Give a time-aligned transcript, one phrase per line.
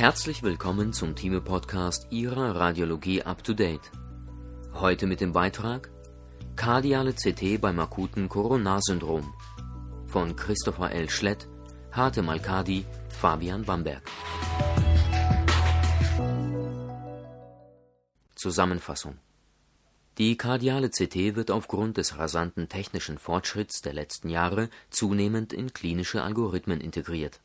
[0.00, 3.92] Herzlich willkommen zum Thieme-Podcast Ihrer Radiologie Up to Date.
[4.72, 5.90] Heute mit dem Beitrag
[6.56, 9.34] Kardiale CT beim akuten Coronarsyndrom
[10.06, 11.10] von Christopher L.
[11.10, 11.48] Schlett,
[11.92, 14.00] Hate Malkadi, Fabian Bamberg.
[18.36, 19.18] Zusammenfassung
[20.16, 26.22] Die kardiale CT wird aufgrund des rasanten technischen Fortschritts der letzten Jahre zunehmend in klinische
[26.22, 27.42] Algorithmen integriert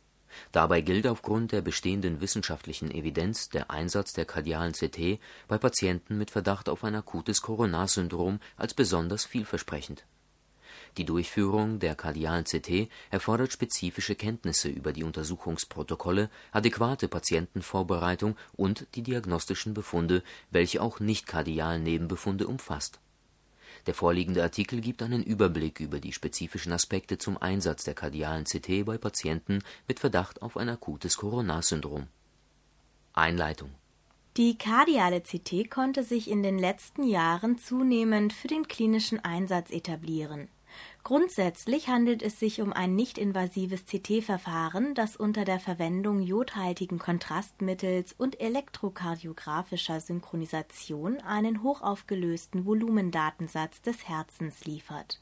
[0.51, 6.31] Dabei gilt aufgrund der bestehenden wissenschaftlichen Evidenz der Einsatz der kardialen CT bei Patienten mit
[6.31, 10.05] Verdacht auf ein akutes Coronarsyndrom als besonders vielversprechend.
[10.97, 19.03] Die Durchführung der kardialen CT erfordert spezifische Kenntnisse über die Untersuchungsprotokolle, adäquate Patientenvorbereitung und die
[19.03, 22.99] diagnostischen Befunde, welche auch Nicht-kardialen-Nebenbefunde umfasst
[23.87, 28.85] der vorliegende Artikel gibt einen Überblick über die spezifischen Aspekte zum Einsatz der kardialen CT
[28.85, 32.07] bei Patienten mit Verdacht auf ein akutes Coronarsyndrom.
[33.13, 33.69] Einleitung
[34.37, 40.49] Die kardiale CT konnte sich in den letzten Jahren zunehmend für den klinischen Einsatz etablieren
[41.05, 48.41] Grundsätzlich handelt es sich um ein nicht-invasives CT-Verfahren, das unter der Verwendung jodhaltigen Kontrastmittels und
[48.41, 55.21] elektrokardiographischer Synchronisation einen hochaufgelösten Volumendatensatz des Herzens liefert.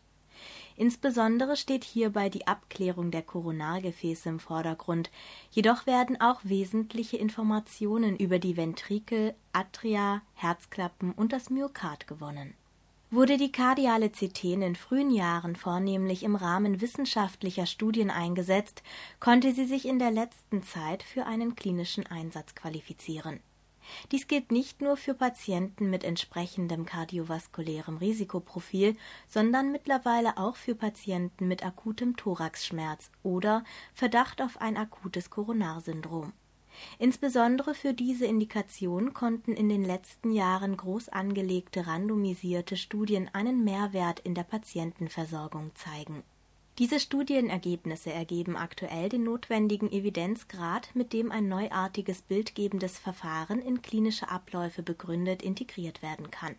[0.78, 5.12] Insbesondere steht hierbei die Abklärung der Koronargefäße im Vordergrund,
[5.52, 12.53] jedoch werden auch wesentliche Informationen über die Ventrikel, Atria, Herzklappen und das Myokard gewonnen
[13.14, 18.81] wurde die kardiale CT in den frühen Jahren vornehmlich im Rahmen wissenschaftlicher Studien eingesetzt,
[19.19, 23.39] konnte sie sich in der letzten Zeit für einen klinischen Einsatz qualifizieren.
[24.11, 28.95] Dies gilt nicht nur für Patienten mit entsprechendem kardiovaskulärem Risikoprofil,
[29.28, 36.34] sondern mittlerweile auch für Patienten mit akutem Thoraxschmerz oder Verdacht auf ein akutes Koronarsyndrom
[37.00, 44.19] Insbesondere für diese Indikation konnten in den letzten Jahren groß angelegte randomisierte Studien einen Mehrwert
[44.19, 46.24] in der Patientenversorgung zeigen.
[46.80, 54.29] Diese Studienergebnisse ergeben aktuell den notwendigen Evidenzgrad, mit dem ein neuartiges bildgebendes Verfahren in klinische
[54.29, 56.56] Abläufe begründet integriert werden kann.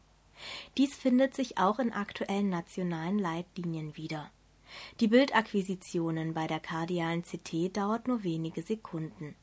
[0.76, 4.31] Dies findet sich auch in aktuellen nationalen Leitlinien wieder.
[5.00, 9.34] Die Bildakquisitionen bei der kardialen CT dauert nur wenige Sekunden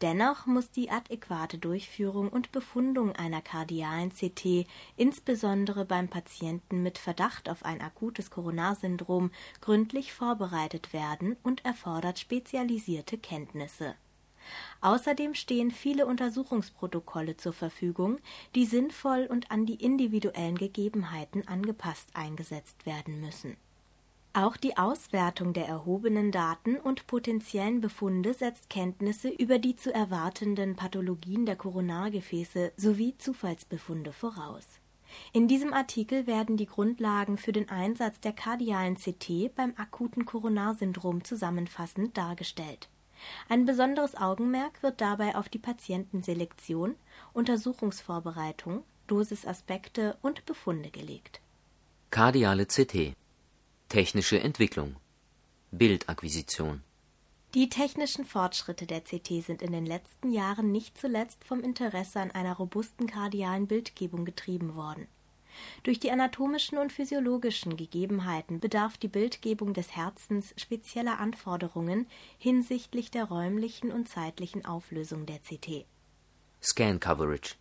[0.00, 4.66] Dennoch muss die adäquate Durchführung und Befundung einer kardialen CT
[4.96, 13.18] insbesondere beim Patienten mit Verdacht auf ein akutes Coronarsyndrom gründlich vorbereitet werden und erfordert spezialisierte
[13.18, 13.94] Kenntnisse.
[14.80, 18.18] Außerdem stehen viele Untersuchungsprotokolle zur Verfügung,
[18.54, 23.56] die sinnvoll und an die individuellen Gegebenheiten angepasst eingesetzt werden müssen
[24.32, 30.76] auch die Auswertung der erhobenen Daten und potenziellen Befunde setzt Kenntnisse über die zu erwartenden
[30.76, 34.66] Pathologien der Koronargefäße sowie Zufallsbefunde voraus.
[35.32, 41.24] In diesem Artikel werden die Grundlagen für den Einsatz der kardialen CT beim akuten Koronarsyndrom
[41.24, 42.88] zusammenfassend dargestellt.
[43.48, 46.94] Ein besonderes Augenmerk wird dabei auf die Patientenselektion,
[47.32, 51.40] Untersuchungsvorbereitung, Dosisaspekte und Befunde gelegt.
[52.10, 53.14] Kardiale CT
[53.90, 54.94] Technische Entwicklung
[55.72, 56.84] Bildakquisition
[57.54, 62.30] Die technischen Fortschritte der CT sind in den letzten Jahren nicht zuletzt vom Interesse an
[62.30, 65.08] einer robusten kardialen Bildgebung getrieben worden.
[65.82, 72.06] Durch die anatomischen und physiologischen Gegebenheiten bedarf die Bildgebung des Herzens spezieller Anforderungen
[72.38, 75.84] hinsichtlich der räumlichen und zeitlichen Auflösung der CT.
[76.62, 77.56] Scan Coverage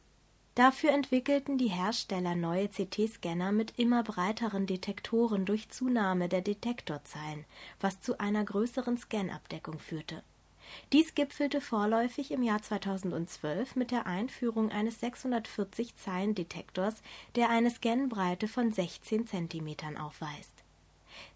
[0.59, 7.45] Dafür entwickelten die Hersteller neue CT-Scanner mit immer breiteren Detektoren durch Zunahme der Detektorzahlen,
[7.79, 10.21] was zu einer größeren Scanabdeckung führte.
[10.91, 16.95] Dies gipfelte vorläufig im Jahr 2012 mit der Einführung eines 640-Zeilen-Detektors,
[17.37, 20.65] der eine Scanbreite von 16 cm aufweist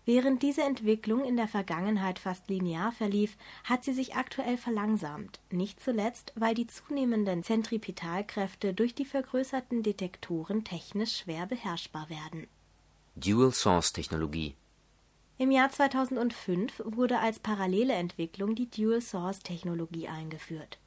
[0.05, 5.81] Während diese Entwicklung in der Vergangenheit fast linear verlief, hat sie sich aktuell verlangsamt, nicht
[5.81, 12.47] zuletzt, weil die zunehmenden Zentripetalkräfte durch die vergrößerten Detektoren technisch schwer beherrschbar werden.
[13.15, 14.55] Dual-Source-Technologie.
[15.37, 20.79] Im Jahr 2005 wurde als parallele Entwicklung die Dual-Source-Technologie eingeführt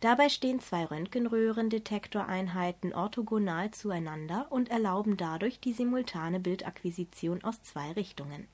[0.00, 8.48] Dabei stehen zwei Röntgenröhrendetektoreinheiten orthogonal zueinander und erlauben dadurch die simultane Bildakquisition aus zwei Richtungen.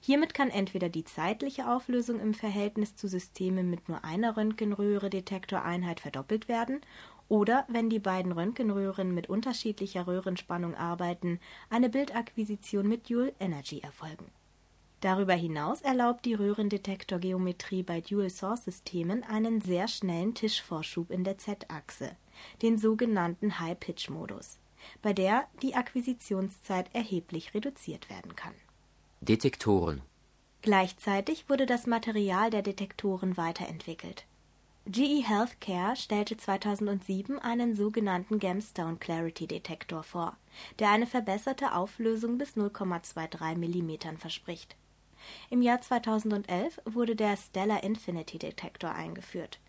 [0.00, 6.48] Hiermit kann entweder die zeitliche Auflösung im Verhältnis zu Systemen mit nur einer Röntgenröhre-Detektoreinheit verdoppelt
[6.48, 6.80] werden
[7.28, 14.30] oder, wenn die beiden Röntgenröhren mit unterschiedlicher Röhrenspannung arbeiten, eine Bildakquisition mit Dual Energy erfolgen
[15.02, 22.12] Darüber hinaus erlaubt die Röhrendetektorgeometrie bei Dual-Source-Systemen einen sehr schnellen Tischvorschub in der Z-Achse,
[22.62, 24.60] den sogenannten High-Pitch-Modus,
[25.02, 28.54] bei der die Akquisitionszeit erheblich reduziert werden kann.
[29.20, 30.02] Detektoren
[30.62, 34.24] Gleichzeitig wurde das Material der Detektoren weiterentwickelt.
[34.86, 40.36] GE Healthcare stellte 2007 einen sogenannten Gemstone Clarity Detektor vor,
[40.78, 44.76] der eine verbesserte Auflösung bis 0,23 mm verspricht.
[45.50, 49.60] Im Jahr 2011 wurde der Stellar Infinity Detektor eingeführt,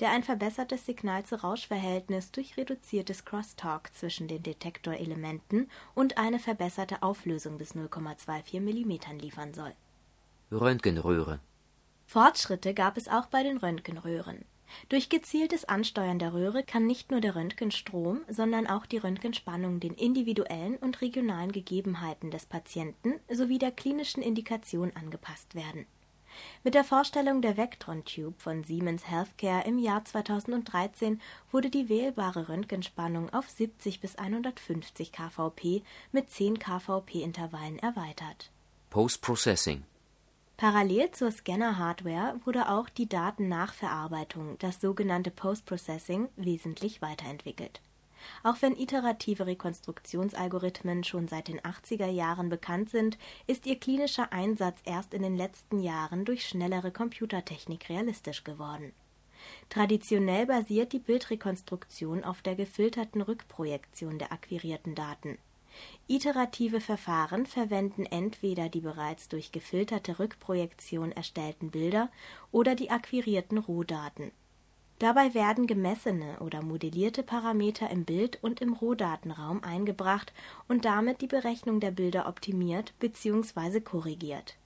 [0.00, 7.74] der ein verbessertes Signal-zu-Rausch-Verhältnis durch reduziertes Crosstalk zwischen den Detektorelementen und eine verbesserte Auflösung bis
[7.74, 9.74] 0,24 mm liefern soll.
[10.50, 11.40] Röntgenröhre
[12.06, 14.44] Fortschritte gab es auch bei den Röntgenröhren
[14.88, 19.94] durch gezieltes Ansteuern der Röhre kann nicht nur der Röntgenstrom, sondern auch die Röntgenspannung den
[19.94, 25.86] individuellen und regionalen Gegebenheiten des Patienten sowie der klinischen Indikation angepasst werden.
[26.64, 31.20] Mit der Vorstellung der Vectron Tube von Siemens Healthcare im Jahr 2013
[31.50, 35.82] wurde die wählbare Röntgenspannung auf 70 bis 150 kVp
[36.12, 38.50] mit 10 kVp-Intervallen erweitert.
[38.90, 39.84] Post-Processing
[40.58, 47.80] Parallel zur Scanner-Hardware wurde auch die Datennachverarbeitung, das sogenannte Post-Processing, wesentlich weiterentwickelt.
[48.42, 54.80] Auch wenn iterative Rekonstruktionsalgorithmen schon seit den 80er Jahren bekannt sind, ist ihr klinischer Einsatz
[54.84, 58.92] erst in den letzten Jahren durch schnellere Computertechnik realistisch geworden.
[59.68, 65.38] Traditionell basiert die Bildrekonstruktion auf der gefilterten Rückprojektion der akquirierten Daten
[66.06, 72.10] Iterative Verfahren verwenden entweder die bereits durch gefilterte Rückprojektion erstellten Bilder
[72.50, 74.32] oder die akquirierten Rohdaten.
[74.98, 80.32] Dabei werden gemessene oder modellierte Parameter im Bild und im Rohdatenraum eingebracht
[80.66, 83.80] und damit die Berechnung der Bilder optimiert bzw.
[83.80, 84.56] korrigiert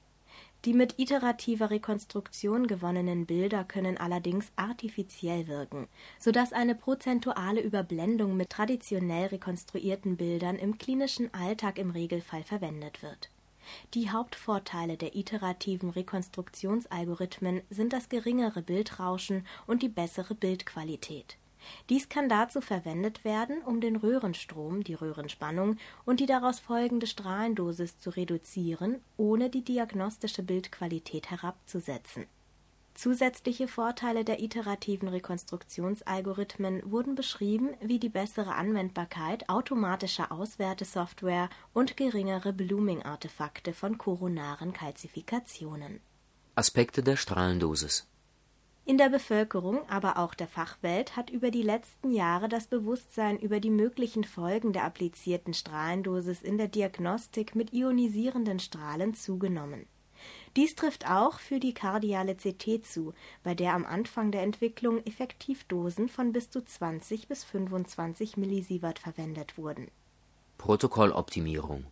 [0.65, 5.89] die mit iterativer Rekonstruktion gewonnenen Bilder können allerdings artifiziell wirken,
[6.19, 13.03] so dass eine prozentuale Überblendung mit traditionell rekonstruierten Bildern im klinischen Alltag im Regelfall verwendet
[13.03, 13.31] wird.
[13.95, 21.37] Die Hauptvorteile der iterativen Rekonstruktionsalgorithmen sind das geringere Bildrauschen und die bessere Bildqualität
[21.89, 27.99] dies kann dazu verwendet werden, um den Röhrenstrom, die Röhrenspannung und die daraus folgende Strahlendosis
[27.99, 32.27] zu reduzieren, ohne die diagnostische Bildqualität herabzusetzen.
[32.95, 42.53] Zusätzliche Vorteile der iterativen Rekonstruktionsalgorithmen wurden beschrieben wie die bessere Anwendbarkeit automatischer Auswertesoftware und geringere
[42.53, 46.01] Blooming-Artefakte von koronaren Kalzifikationen.
[46.55, 48.12] Aspekte der Strahlendosis
[48.85, 53.61] in der Bevölkerung, aber auch der Fachwelt hat über die letzten Jahre das Bewusstsein über
[53.61, 59.87] die möglichen Folgen der applizierten Strahlendosis in der Diagnostik mit ionisierenden Strahlen zugenommen.
[60.57, 66.09] Dies trifft auch für die kardiale CT zu, bei der am Anfang der Entwicklung Effektivdosen
[66.09, 69.91] von bis zu 20 bis 25 Millisievert verwendet wurden.
[70.59, 71.87] Protokolloptimierung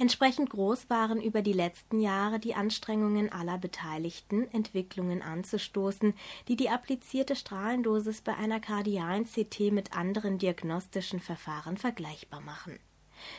[0.00, 6.14] Entsprechend groß waren über die letzten Jahre die Anstrengungen aller Beteiligten, Entwicklungen anzustoßen,
[6.46, 12.78] die die applizierte Strahlendosis bei einer kardialen CT mit anderen diagnostischen Verfahren vergleichbar machen.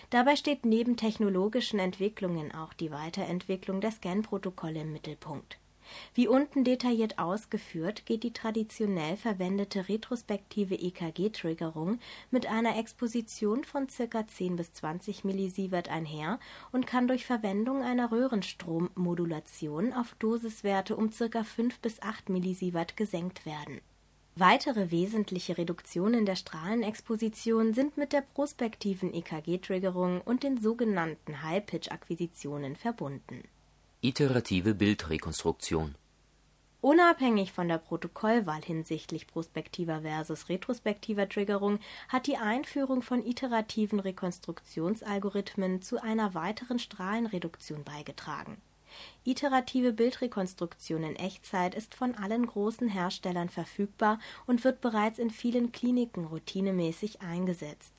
[0.10, 5.58] Dabei steht neben technologischen Entwicklungen auch die Weiterentwicklung der Scan-Protokolle im Mittelpunkt
[6.14, 12.00] wie unten detailliert ausgeführt, geht die traditionell verwendete retrospektive EKG-Triggerung
[12.32, 14.28] mit einer Exposition von ca.
[14.28, 16.40] 10 bis 20 Millisievert einher
[16.72, 21.44] und kann durch Verwendung einer Röhrenstrommodulation auf Dosiswerte um ca.
[21.44, 23.82] 5 bis 8 Millisievert gesenkt werden.
[24.36, 33.44] Weitere wesentliche Reduktionen der Strahlenexposition sind mit der prospektiven EKG-Triggerung und den sogenannten High-Pitch-Akquisitionen verbunden
[34.02, 35.94] Iterative Bildrekonstruktion
[36.80, 45.82] Unabhängig von der Protokollwahl hinsichtlich prospektiver versus retrospektiver Triggerung hat die Einführung von iterativen Rekonstruktionsalgorithmen
[45.82, 48.62] zu einer weiteren Strahlenreduktion beigetragen.
[49.26, 55.74] Iterative Bildrekonstruktion in Echtzeit ist von allen großen Herstellern verfügbar und wird bereits in vielen
[55.74, 57.99] Kliniken routinemäßig eingesetzt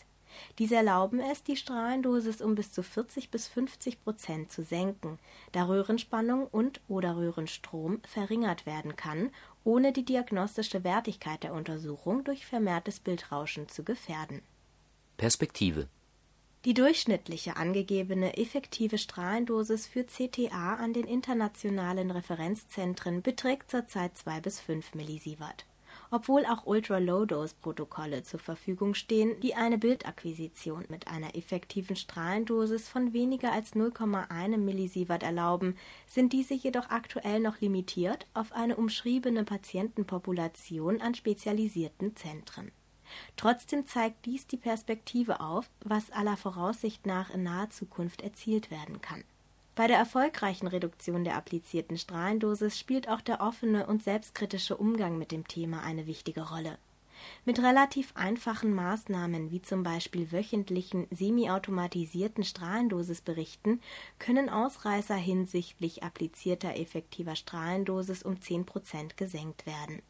[0.58, 5.18] diese erlauben es, die Strahlendosis um bis zu 40 bis 50 Prozent zu senken,
[5.52, 9.30] da Röhrenspannung und/oder Röhrenstrom verringert werden kann,
[9.64, 14.42] ohne die diagnostische Wertigkeit der Untersuchung durch vermehrtes Bildrauschen zu gefährden.
[15.16, 15.88] Perspektive
[16.66, 24.60] die durchschnittliche angegebene effektive Strahlendosis für CTA an den internationalen Referenzzentren beträgt zurzeit 2 bis
[24.60, 25.64] 5 Millisievert
[26.10, 33.52] obwohl auch Ultra-Low-Dose-Protokolle zur Verfügung stehen, die eine Bildakquisition mit einer effektiven Strahlendosis von weniger
[33.52, 35.76] als 0,1 Millisievert erlauben,
[36.06, 42.72] sind diese jedoch aktuell noch limitiert auf eine umschriebene Patientenpopulation an spezialisierten Zentren.
[43.36, 49.00] Trotzdem zeigt dies die Perspektive auf, was aller Voraussicht nach in naher Zukunft erzielt werden
[49.00, 49.24] kann.
[49.80, 55.32] Bei der erfolgreichen Reduktion der applizierten Strahlendosis spielt auch der offene und selbstkritische Umgang mit
[55.32, 56.76] dem Thema eine wichtige Rolle.
[57.46, 63.80] Mit relativ einfachen Maßnahmen wie zum Beispiel wöchentlichen semiautomatisierten Strahlendosisberichten
[64.18, 70.02] können Ausreißer hinsichtlich applizierter effektiver Strahlendosis um 10 Prozent gesenkt werden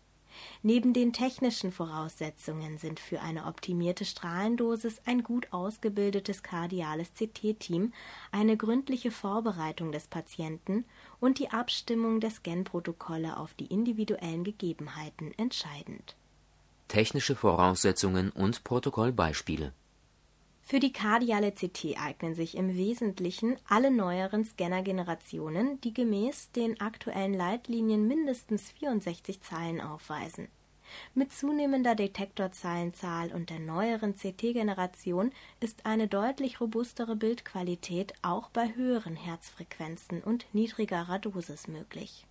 [0.63, 7.93] Neben den technischen Voraussetzungen sind für eine optimierte Strahlendosis ein gut ausgebildetes kardiales CT-Team,
[8.33, 10.85] eine gründliche Vorbereitung des Patienten
[11.21, 16.17] und die Abstimmung der Scan-Protokolle auf die individuellen Gegebenheiten entscheidend.
[16.89, 19.73] Technische Voraussetzungen und Protokollbeispiele
[20.71, 27.35] für die kardiale CT eignen sich im Wesentlichen alle neueren Scannergenerationen, die gemäß den aktuellen
[27.35, 30.47] Leitlinien mindestens 64 Zeilen aufweisen.
[31.13, 39.17] Mit zunehmender Detektorzeilenzahl und der neueren CT-Generation ist eine deutlich robustere Bildqualität auch bei höheren
[39.17, 42.27] Herzfrequenzen und niedrigerer Dosis möglich.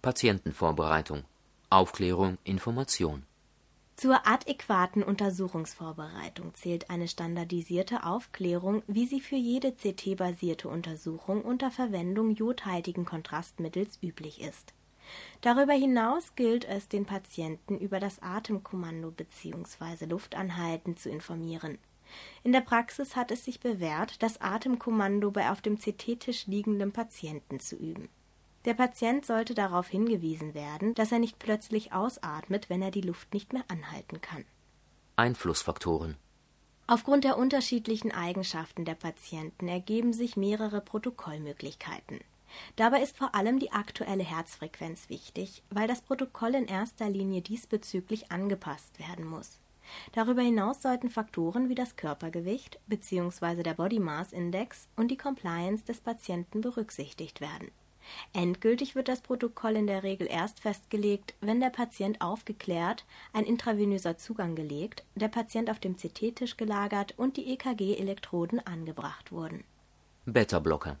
[0.00, 1.24] Patientenvorbereitung
[1.70, 3.24] Aufklärung Information
[4.00, 12.30] zur adäquaten Untersuchungsvorbereitung zählt eine standardisierte Aufklärung, wie sie für jede CT-basierte Untersuchung unter Verwendung
[12.30, 14.72] jodhaltigen Kontrastmittels üblich ist.
[15.42, 20.06] Darüber hinaus gilt es, den Patienten über das Atemkommando bzw.
[20.06, 21.76] Luftanhalten zu informieren.
[22.42, 27.60] In der Praxis hat es sich bewährt, das Atemkommando bei auf dem CT-Tisch liegendem Patienten
[27.60, 28.08] zu üben
[28.64, 33.32] der Patient sollte darauf hingewiesen werden, dass er nicht plötzlich ausatmet, wenn er die Luft
[33.32, 34.44] nicht mehr anhalten kann.
[35.16, 36.16] Einflussfaktoren
[36.86, 42.20] Aufgrund der unterschiedlichen Eigenschaften der Patienten ergeben sich mehrere Protokollmöglichkeiten.
[42.76, 48.32] Dabei ist vor allem die aktuelle Herzfrequenz wichtig, weil das Protokoll in erster Linie diesbezüglich
[48.32, 49.60] angepasst werden muss.
[50.12, 53.62] Darüber hinaus sollten Faktoren wie das Körpergewicht bzw.
[53.62, 57.70] der Body Mass Index und die Compliance des Patienten berücksichtigt werden.
[58.32, 64.16] Endgültig wird das Protokoll in der Regel erst festgelegt, wenn der Patient aufgeklärt, ein intravenöser
[64.18, 69.64] Zugang gelegt, der Patient auf dem CT-Tisch gelagert und die EKG-Elektroden angebracht wurden.
[70.26, 70.98] Beta-Blocker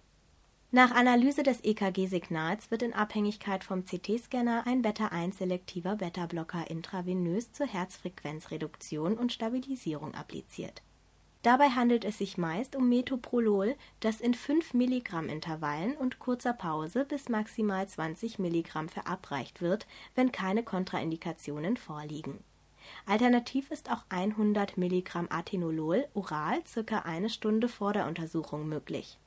[0.72, 9.18] nach Analyse des EKG-Signals wird in Abhängigkeit vom CT-Scanner ein Beta-1-selektiver Beta-Blocker intravenös zur Herzfrequenzreduktion
[9.18, 10.82] und Stabilisierung appliziert
[11.42, 17.06] Dabei handelt es sich meist um Metoprolol, das in 5 Milligramm Intervallen und kurzer Pause
[17.06, 22.44] bis maximal 20 Milligramm verabreicht wird, wenn keine Kontraindikationen vorliegen.
[23.06, 29.18] Alternativ ist auch 100 Milligramm Atenolol oral circa eine Stunde vor der Untersuchung möglich.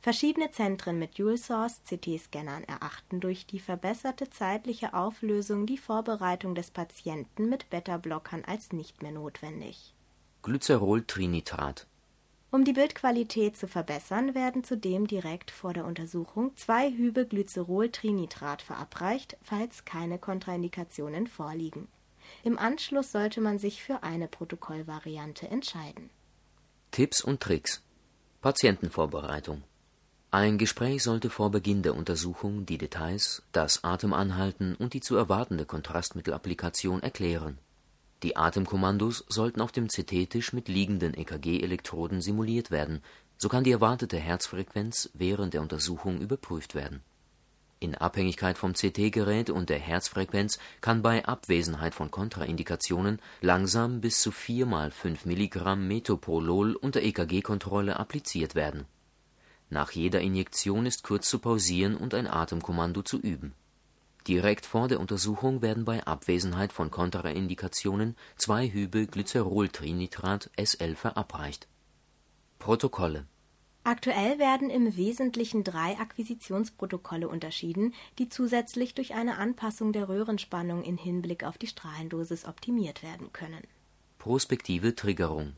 [0.00, 7.68] Verschiedene Zentren mit Dual-Source-CT-Scannern erachten durch die verbesserte zeitliche Auflösung die Vorbereitung des Patienten mit
[7.68, 9.94] Beta-Blockern als nicht mehr notwendig
[10.42, 11.86] Glyceroltrinitrat
[12.52, 19.36] Um die Bildqualität zu verbessern, werden zudem direkt vor der Untersuchung zwei Hübe Glyceroltrinitrat verabreicht,
[19.42, 21.88] falls keine Kontraindikationen vorliegen.
[22.44, 26.08] Im Anschluss sollte man sich für eine Protokollvariante entscheiden.
[26.92, 27.82] Tipps und Tricks
[28.40, 29.64] Patientenvorbereitung
[30.30, 35.64] ein Gespräch sollte vor Beginn der Untersuchung die Details, das Atemanhalten und die zu erwartende
[35.64, 37.58] Kontrastmittelapplikation erklären
[38.22, 43.00] die Atemkommandos sollten auf dem CT-Tisch mit liegenden EKG-Elektroden simuliert werden,
[43.36, 47.02] so kann die erwartete Herzfrequenz während der Untersuchung überprüft werden.
[47.80, 54.32] In Abhängigkeit vom CT-Gerät und der Herzfrequenz kann bei Abwesenheit von Kontraindikationen langsam bis zu
[54.32, 58.86] 4 mal 5 Milligramm Metoprolol unter EKG-Kontrolle appliziert werden.
[59.70, 63.54] Nach jeder Injektion ist kurz zu pausieren und ein Atemkommando zu üben
[64.28, 71.66] Direkt vor der Untersuchung werden bei Abwesenheit von Kontraindikationen zwei Hübe Glyceroltrinitrat (SL) verabreicht.
[72.58, 73.24] Protokolle
[73.84, 80.98] Aktuell werden im Wesentlichen drei Akquisitionsprotokolle unterschieden, die zusätzlich durch eine Anpassung der Röhrenspannung in
[80.98, 83.62] Hinblick auf die Strahlendosis optimiert werden können.
[84.18, 85.54] Prospektive Triggerung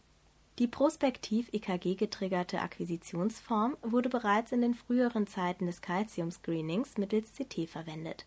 [0.60, 8.26] Die prospektiv-EKG-getriggerte Akquisitionsform wurde bereits in den früheren Zeiten des Calcium-Screenings mittels CT verwendet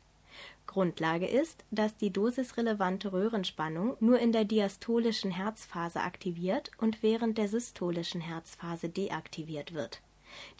[0.68, 7.48] Grundlage ist, dass die dosisrelevante Röhrenspannung nur in der diastolischen Herzphase aktiviert und während der
[7.48, 10.02] systolischen Herzphase deaktiviert wird.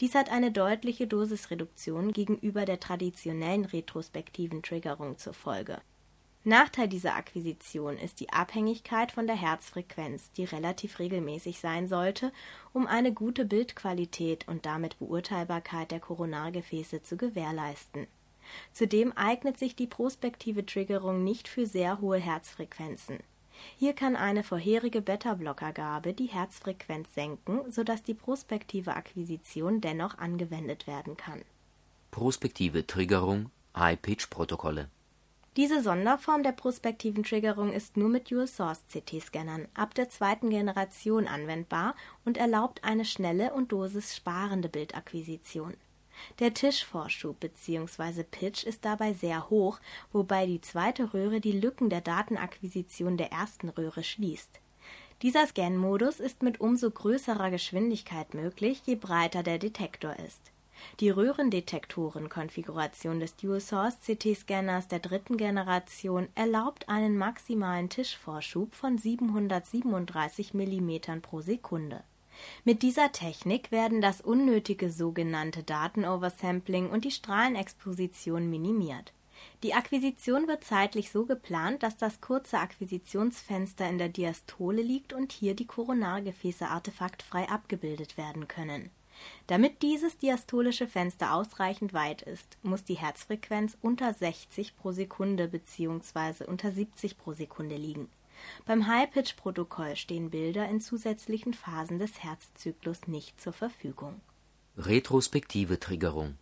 [0.00, 5.80] Dies hat eine deutliche Dosisreduktion gegenüber der traditionellen retrospektiven Triggerung zur Folge.
[6.46, 12.32] Nachteil dieser Akquisition ist die Abhängigkeit von der Herzfrequenz, die relativ regelmäßig sein sollte,
[12.74, 18.06] um eine gute Bildqualität und damit Beurteilbarkeit der Koronargefäße zu gewährleisten.
[18.72, 23.18] Zudem eignet sich die prospektive Triggerung nicht für sehr hohe Herzfrequenzen.
[23.76, 31.16] Hier kann eine vorherige Beta-Blockergabe die Herzfrequenz senken, sodass die prospektive Akquisition dennoch angewendet werden
[31.16, 31.42] kann.
[32.10, 34.88] Prospektive Triggerung High-Pitch-Protokolle
[35.56, 42.38] diese Sonderform der prospektiven Triggerung ist nur mit Dual-Source-CT-Scannern ab der zweiten Generation anwendbar und
[42.38, 45.74] erlaubt eine schnelle und dosissparende Bildakquisition.
[46.38, 48.22] Der Tischvorschub bzw.
[48.22, 49.80] Pitch ist dabei sehr hoch,
[50.12, 54.60] wobei die zweite Röhre die Lücken der Datenakquisition der ersten Röhre schließt.
[55.22, 60.54] Dieser Scan-Modus ist mit umso größerer Geschwindigkeit möglich, je breiter der Detektor ist
[61.00, 71.40] die Röhrendetektoren-Konfiguration des Dual-Source-CT-Scanners der dritten Generation erlaubt einen maximalen Tischvorschub von 737 mm pro
[71.40, 72.02] Sekunde.
[72.64, 79.12] Mit dieser Technik werden das unnötige sogenannte Datenoversampling und die Strahlenexposition minimiert.
[79.62, 85.32] Die Akquisition wird zeitlich so geplant, dass das kurze Akquisitionsfenster in der Diastole liegt und
[85.32, 88.90] hier die Koronargefäße artefaktfrei abgebildet werden können
[89.46, 96.44] damit dieses diastolische Fenster ausreichend weit ist, muss die Herzfrequenz unter 60 pro Sekunde bzw.
[96.44, 98.08] unter 70 pro Sekunde liegen.
[98.66, 104.20] Beim High-Pitch-Protokoll stehen Bilder in zusätzlichen Phasen des Herzzyklus nicht zur Verfügung.
[104.76, 106.36] Retrospektive Triggerung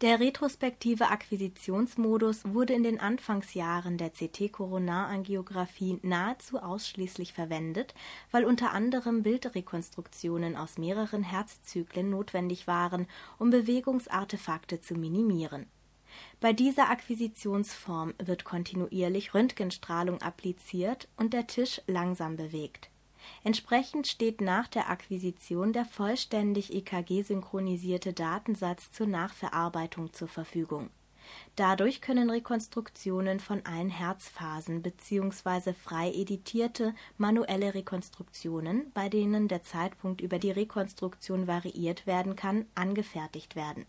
[0.00, 7.92] der retrospektive Akquisitionsmodus wurde in den Anfangsjahren der CT-Koronarangiographie nahezu ausschließlich verwendet,
[8.30, 15.66] weil unter anderem Bildrekonstruktionen aus mehreren Herzzyklen notwendig waren, um Bewegungsartefakte zu minimieren.
[16.40, 22.90] Bei dieser Akquisitionsform wird kontinuierlich Röntgenstrahlung appliziert und der Tisch langsam bewegt
[23.44, 30.90] Entsprechend steht nach der Akquisition der vollständig EKG-synchronisierte Datensatz zur Nachverarbeitung zur Verfügung.
[31.54, 35.74] Dadurch können Rekonstruktionen von allen Herzphasen bzw.
[35.74, 43.54] frei editierte manuelle Rekonstruktionen, bei denen der Zeitpunkt über die Rekonstruktion variiert werden kann, angefertigt
[43.54, 43.86] werden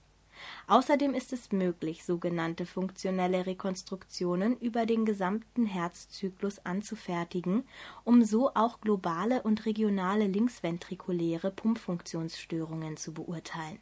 [0.68, 7.64] Außerdem ist es möglich, sogenannte funktionelle Rekonstruktionen über den gesamten Herzzyklus anzufertigen,
[8.04, 13.80] um so auch globale und regionale linksventrikuläre Pumpfunktionsstörungen zu beurteilen.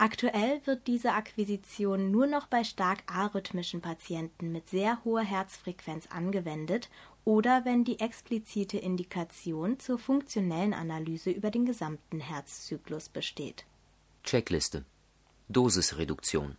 [0.00, 6.88] Aktuell wird diese Akquisition nur noch bei stark arrhythmischen Patienten mit sehr hoher Herzfrequenz angewendet
[7.24, 13.64] oder wenn die explizite Indikation zur funktionellen Analyse über den gesamten Herzzyklus besteht.
[14.22, 14.84] Checkliste
[15.50, 16.58] Dosisreduktion.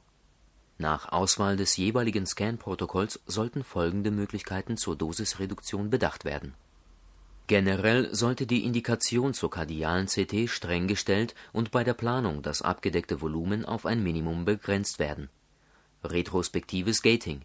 [0.79, 6.55] Nach Auswahl des jeweiligen Scan-Protokolls sollten folgende Möglichkeiten zur Dosisreduktion bedacht werden:
[7.45, 13.21] Generell sollte die Indikation zur kardialen CT streng gestellt und bei der Planung das abgedeckte
[13.21, 15.29] Volumen auf ein Minimum begrenzt werden.
[16.03, 17.43] Retrospektives Gating.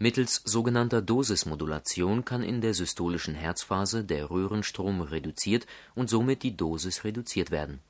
[0.00, 7.04] Mittels sogenannter Dosismodulation kann in der systolischen Herzphase der Röhrenstrom reduziert und somit die Dosis
[7.04, 7.80] reduziert werden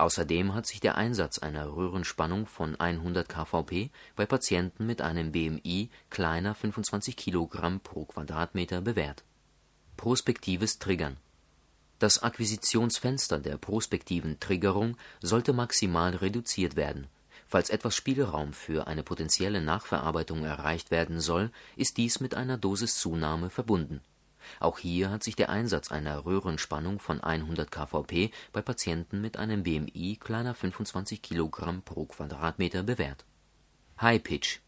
[0.00, 5.90] Außerdem hat sich der Einsatz einer Röhrenspannung von 100 kVp bei Patienten mit einem BMI
[6.08, 9.24] kleiner 25 kg pro Quadratmeter bewährt.
[9.98, 11.18] Prospektives Triggern
[11.98, 17.06] Das Akquisitionsfenster der prospektiven Triggerung sollte maximal reduziert werden.
[17.46, 23.50] Falls etwas Spielraum für eine potenzielle Nachverarbeitung erreicht werden soll, ist dies mit einer Dosiszunahme
[23.50, 24.00] verbunden
[24.58, 29.62] auch hier hat sich der Einsatz einer Röhrenspannung von 100 kVp bei Patienten mit einem
[29.62, 33.24] BMI kleiner 25 kg pro Quadratmeter bewährt.
[34.00, 34.58] High Pitch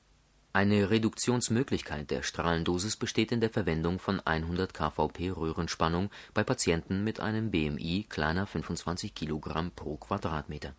[0.52, 7.20] Eine Reduktionsmöglichkeit der Strahlendosis besteht in der Verwendung von 100 kVp Röhrenspannung bei Patienten mit
[7.20, 10.74] einem BMI kleiner 25 kg pro Quadratmeter.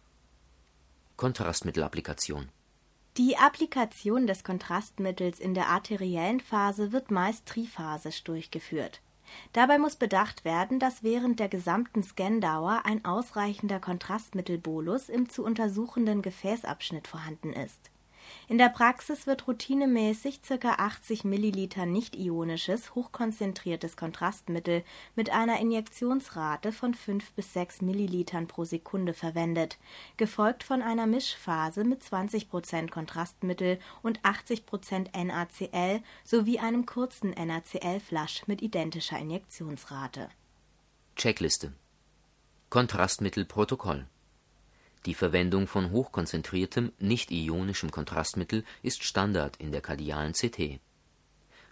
[1.16, 2.50] Kontrastmittelapplikation
[3.18, 9.02] die Applikation des Kontrastmittels in der arteriellen Phase wird meist triphasisch durchgeführt.
[9.54, 16.22] Dabei muss bedacht werden, dass während der gesamten Scandauer ein ausreichender Kontrastmittelbolus im zu untersuchenden
[16.22, 17.93] Gefäßabschnitt vorhanden ist
[18.48, 20.76] in der Praxis wird routinemäßig ca.
[20.78, 24.84] 80 Milliliter nicht-ionisches, hochkonzentriertes Kontrastmittel
[25.16, 29.78] mit einer Injektionsrate von 5 bis 6 Millilitern pro Sekunde verwendet,
[30.18, 38.62] gefolgt von einer Mischphase mit 20% Kontrastmittel und 80% NaCl sowie einem kurzen NaCl-Flush mit
[38.62, 40.30] identischer Injektionsrate.
[41.16, 41.74] Checkliste
[42.70, 44.08] Kontrastmittelprotokoll
[45.06, 50.80] die Verwendung von hochkonzentriertem, nicht-ionischem Kontrastmittel ist Standard in der kardialen CT.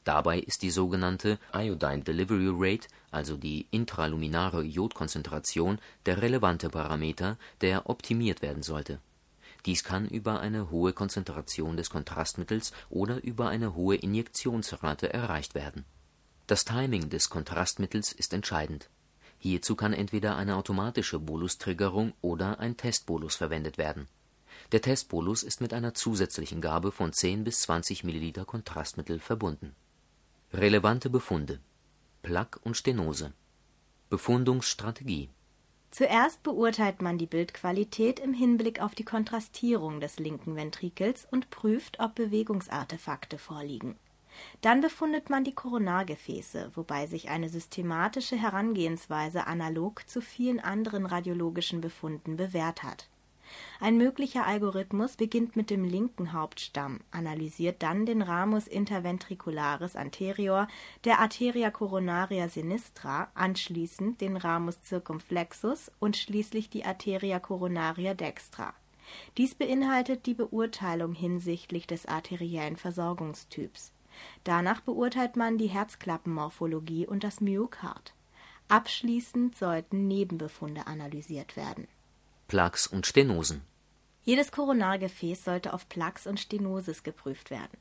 [0.03, 7.89] Dabei ist die sogenannte Iodine Delivery Rate, also die intraluminare Iodkonzentration, der relevante Parameter, der
[7.89, 8.99] optimiert werden sollte.
[9.67, 15.85] Dies kann über eine hohe Konzentration des Kontrastmittels oder über eine hohe Injektionsrate erreicht werden.
[16.47, 18.89] Das Timing des Kontrastmittels ist entscheidend.
[19.43, 24.07] Hierzu kann entweder eine automatische Bolus-Triggerung oder ein Testbolus verwendet werden.
[24.71, 29.75] Der Testbolus ist mit einer zusätzlichen Gabe von 10 bis 20 Milliliter Kontrastmittel verbunden.
[30.53, 31.59] Relevante Befunde
[32.21, 33.33] Plaque und Stenose
[34.11, 35.29] Befundungsstrategie
[35.89, 41.99] Zuerst beurteilt man die Bildqualität im Hinblick auf die Kontrastierung des linken Ventrikels und prüft,
[41.99, 43.95] ob Bewegungsartefakte vorliegen.
[44.61, 51.81] Dann befundet man die Koronargefäße, wobei sich eine systematische Herangehensweise analog zu vielen anderen radiologischen
[51.81, 53.07] Befunden bewährt hat
[53.79, 60.67] ein möglicher Algorithmus beginnt mit dem linken Hauptstamm, analysiert dann den Ramus interventricularis anterior
[61.03, 68.73] der Arteria coronaria sinistra, anschließend den Ramus circumflexus und schließlich die Arteria coronaria dextra.
[69.37, 73.91] Dies beinhaltet die Beurteilung hinsichtlich des arteriellen Versorgungstyps.
[74.43, 78.13] Danach beurteilt man die Herzklappenmorphologie und das Myokard.
[78.67, 81.87] Abschließend sollten Nebenbefunde analysiert werden.
[82.47, 83.61] Plaques und Stenosen
[84.23, 87.77] jedes Koronargefäß sollte auf Plaques und Stenosis geprüft werden.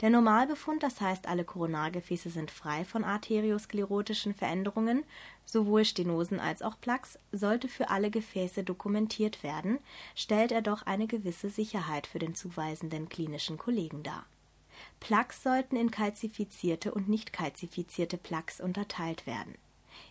[0.00, 5.02] Der Normalbefund, das heißt alle Koronargefäße sind frei von arteriosklerotischen Veränderungen,
[5.44, 9.80] sowohl Stenosen als auch Plaques, sollte für alle Gefäße dokumentiert werden,
[10.14, 14.24] stellt er doch eine gewisse Sicherheit für den zuweisenden klinischen Kollegen dar.
[15.02, 19.54] Plaques sollten in kalzifizierte und nicht kalzifizierte Plaques unterteilt werden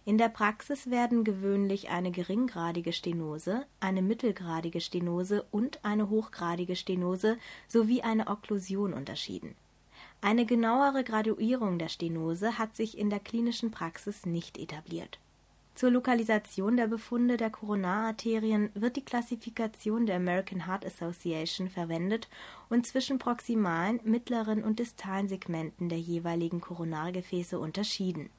[0.04, 7.38] in der Praxis werden gewöhnlich eine geringgradige Stenose, eine mittelgradige Stenose und eine hochgradige Stenose
[7.68, 9.56] sowie eine Okklusion unterschieden.
[10.22, 15.20] Eine genauere Graduierung der Stenose hat sich in der klinischen Praxis nicht etabliert.
[15.74, 22.30] Zur Lokalisation der Befunde der Koronararterien wird die Klassifikation der American Heart Association verwendet
[22.70, 28.30] und zwischen proximalen, mittleren und distalen Segmenten der jeweiligen Koronargefäße unterschieden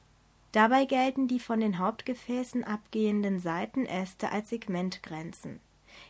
[0.53, 5.61] Dabei gelten die von den Hauptgefäßen abgehenden Seitenäste als Segmentgrenzen.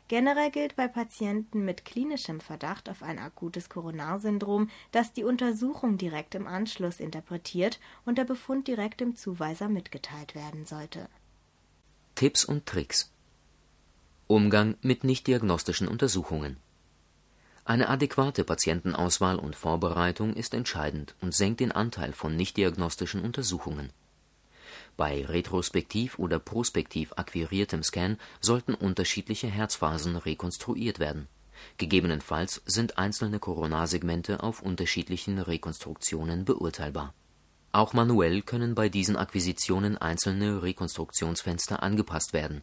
[0.08, 6.34] Generell gilt bei Patienten mit klinischem Verdacht auf ein akutes Koronarsyndrom, dass die Untersuchung direkt
[6.34, 11.08] im Anschluss interpretiert und der Befund direkt dem Zuweiser mitgeteilt werden sollte.
[12.14, 13.12] Tipps und Tricks.
[14.26, 16.56] Umgang mit nichtdiagnostischen Untersuchungen.
[17.64, 23.92] Eine adäquate Patientenauswahl und Vorbereitung ist entscheidend und senkt den Anteil von nichtdiagnostischen Untersuchungen
[24.96, 31.28] bei retrospektiv oder prospektiv akquiriertem Scan sollten unterschiedliche Herzphasen rekonstruiert werden.
[31.78, 37.14] Gegebenenfalls sind einzelne Koronarsegmente auf unterschiedlichen Rekonstruktionen beurteilbar.
[37.72, 42.62] Auch manuell können bei diesen Akquisitionen einzelne Rekonstruktionsfenster angepasst werden.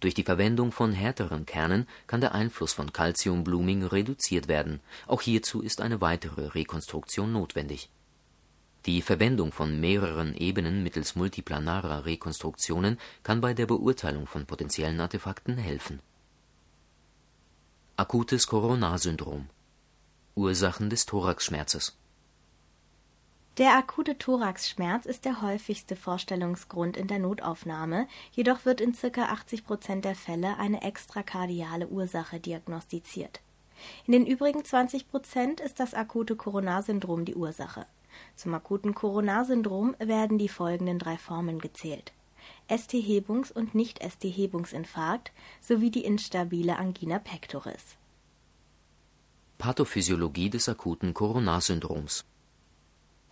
[0.00, 4.80] Durch die Verwendung von härteren Kernen kann der Einfluss von Calcium-Blooming reduziert werden.
[5.06, 7.88] Auch hierzu ist eine weitere Rekonstruktion notwendig
[8.86, 15.56] die Verwendung von mehreren Ebenen mittels multiplanarer Rekonstruktionen kann bei der Beurteilung von potenziellen Artefakten
[15.56, 16.00] helfen.
[17.96, 19.48] Akutes Coronarsyndrom
[20.34, 21.96] Ursachen des Thoraxschmerzes
[23.58, 29.26] Der akute Thoraxschmerz ist der häufigste Vorstellungsgrund in der Notaufnahme, jedoch wird in ca.
[29.26, 33.40] 80 Prozent der Fälle eine extrakardiale Ursache diagnostiziert.
[34.06, 37.86] In den übrigen 20 Prozent ist das akute Coronarsyndrom die Ursache
[38.36, 42.12] zum akuten Coronarsyndrom werden die folgenden drei Formen gezählt:
[42.68, 47.96] ST-Hebungs und Nicht-ST-Hebungsinfarkt sowie die instabile Angina pectoris.
[49.58, 52.24] Pathophysiologie des akuten Coronarsyndroms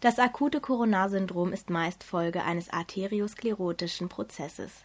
[0.01, 4.85] Das akute Coronarsyndrom ist meist Folge eines arteriosklerotischen Prozesses.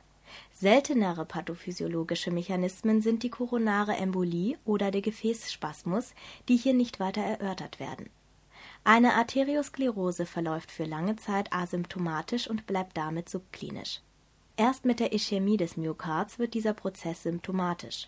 [0.54, 6.14] Seltenere pathophysiologische Mechanismen sind die koronare Embolie oder der Gefäßspasmus,
[6.50, 8.10] die hier nicht weiter erörtert werden
[8.86, 14.00] eine Arteriosklerose verläuft für lange Zeit asymptomatisch und bleibt damit subklinisch.
[14.58, 18.08] Erst mit der Ischämie des Myokards wird dieser Prozess symptomatisch.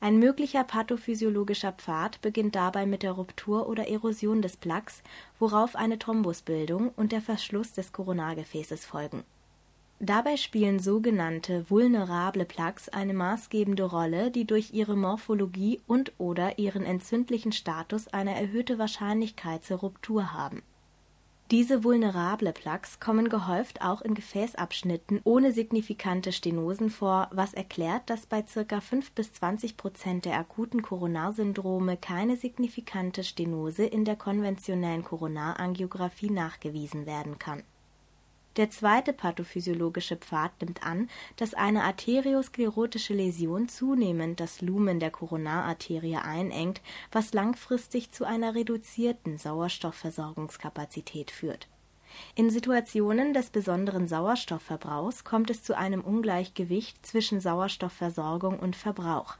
[0.00, 5.02] Ein möglicher pathophysiologischer Pfad beginnt dabei mit der Ruptur oder Erosion des Plaques,
[5.38, 9.24] worauf eine Thrombusbildung und der Verschluss des Koronargefäßes folgen
[10.04, 17.52] Dabei spielen sogenannte vulnerable Plaques eine maßgebende Rolle, die durch ihre Morphologie und/oder ihren entzündlichen
[17.52, 20.62] Status eine erhöhte Wahrscheinlichkeit zur Ruptur haben.
[21.52, 28.26] Diese vulnerable Plaques kommen gehäuft auch in Gefäßabschnitten ohne signifikante Stenosen vor, was erklärt, dass
[28.26, 28.80] bei ca.
[28.80, 37.06] 5 bis 20 Prozent der akuten Koronarsyndrome keine signifikante Stenose in der konventionellen Koronarangiographie nachgewiesen
[37.06, 37.62] werden kann
[38.56, 46.16] der zweite pathophysiologische Pfad nimmt an, dass eine arteriosklerotische Läsion zunehmend das Lumen der Koronararterie
[46.16, 51.68] einengt, was langfristig zu einer reduzierten Sauerstoffversorgungskapazität führt.
[52.34, 59.36] In Situationen des besonderen Sauerstoffverbrauchs kommt es zu einem Ungleichgewicht zwischen Sauerstoffversorgung und Verbrauch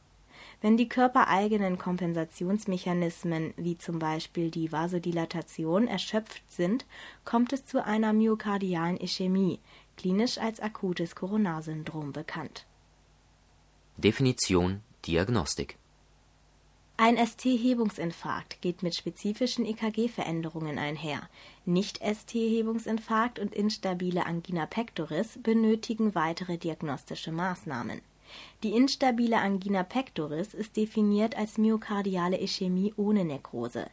[0.63, 6.87] wenn die körpereigenen Kompensationsmechanismen wie zum Beispiel die Vasodilatation erschöpft sind,
[7.25, 9.59] kommt es zu einer myokardialen Ischämie,
[9.97, 12.65] klinisch als akutes Koronarsyndrom bekannt.
[13.99, 15.77] Definition Diagnostik
[16.99, 21.29] ein ST-Hebungsinfarkt geht mit spezifischen EKG-Veränderungen einher.
[21.65, 28.03] Nicht-ST-Hebungsinfarkt und instabile Angina pectoris benötigen weitere diagnostische Maßnahmen
[28.63, 33.87] die instabile Angina pectoris ist definiert als myokardiale Ischämie ohne Nekrose.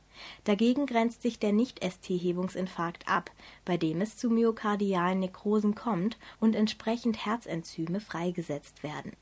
[0.43, 3.31] Dagegen grenzt sich der Nicht-ST-Hebungsinfarkt ab,
[3.65, 9.13] bei dem es zu myokardialen Nekrosen kommt und entsprechend Herzenzyme freigesetzt werden.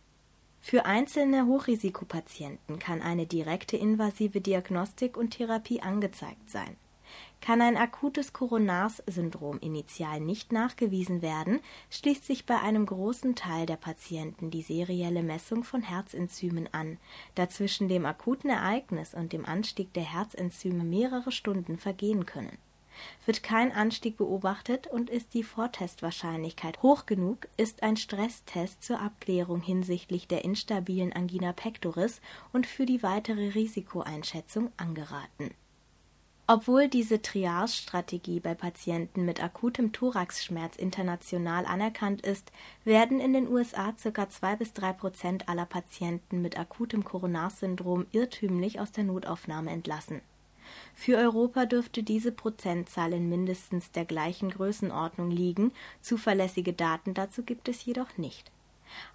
[0.59, 6.75] Für einzelne Hochrisikopatienten kann eine direkte invasive Diagnostik und Therapie angezeigt sein
[7.41, 13.77] kann ein akutes Koronars-Syndrom initial nicht nachgewiesen werden, schließt sich bei einem großen Teil der
[13.77, 16.97] Patienten die serielle Messung von Herzenzymen an,
[17.35, 22.57] da zwischen dem akuten Ereignis und dem Anstieg der Herzenzyme mehrere Stunden vergehen können.
[23.25, 29.61] Wird kein Anstieg beobachtet und ist die Vortestwahrscheinlichkeit hoch genug, ist ein Stresstest zur Abklärung
[29.61, 32.21] hinsichtlich der instabilen Angina pectoris
[32.53, 35.51] und für die weitere Risikoeinschätzung angeraten
[36.49, 42.53] obwohl diese Triage-Strategie bei Patienten mit akutem Thoraxschmerz international anerkannt ist,
[42.85, 44.29] werden in den USA ca.
[44.29, 50.21] 2 bis 3 Prozent aller Patienten mit akutem Koronarsyndrom irrtümlich aus der Notaufnahme entlassen.
[50.95, 57.67] Für Europa dürfte diese Prozentzahl in mindestens der gleichen Größenordnung liegen, zuverlässige Daten dazu gibt
[57.67, 58.51] es jedoch nicht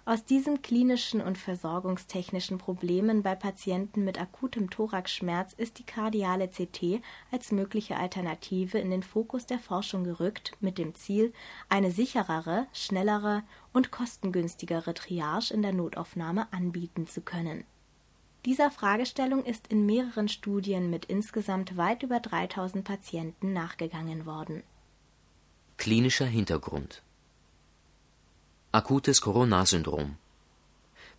[0.05, 7.01] aus diesen klinischen und versorgungstechnischen Problemen bei Patienten mit akutem Thoraxschmerz ist die kardiale CT
[7.31, 11.33] als mögliche Alternative in den Fokus der Forschung gerückt, mit dem Ziel,
[11.69, 17.63] eine sicherere, schnellere und kostengünstigere Triage in der Notaufnahme anbieten zu können.
[18.45, 24.63] Dieser Fragestellung ist in mehreren Studien mit insgesamt weit über 3000 Patienten nachgegangen worden.
[25.77, 27.01] Klinischer Hintergrund
[28.75, 30.17] Akutes Coronarsyndrom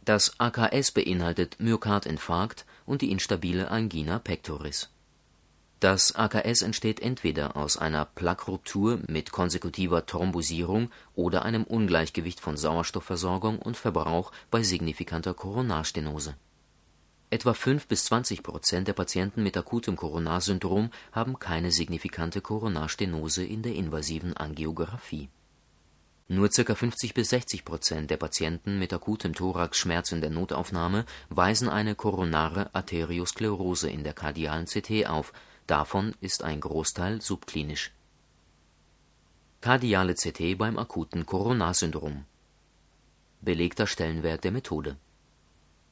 [0.05, 4.91] Das AKS beinhaltet Myokardinfarkt und die instabile Angina pectoris.
[5.79, 13.61] Das AKS entsteht entweder aus einer Plaqueruptur mit konsekutiver Thrombosierung oder einem Ungleichgewicht von Sauerstoffversorgung
[13.61, 16.35] und Verbrauch bei signifikanter Koronarstenose.
[17.31, 23.63] Etwa 5 bis 20 Prozent der Patienten mit akutem Koronarsyndrom haben keine signifikante Koronarstenose in
[23.63, 25.29] der invasiven Angiografie
[26.27, 26.75] nur ca.
[26.75, 32.75] 50 bis 60 Prozent der Patienten mit akutem Thoraxschmerz in der Notaufnahme weisen eine koronare
[32.75, 35.35] Arteriosklerose in der kardialen CT auf,
[35.67, 37.93] davon ist ein Großteil subklinisch.
[39.61, 42.25] Kardiale CT beim akuten Koronarsyndrom
[43.43, 44.97] Belegter Stellenwert der Methode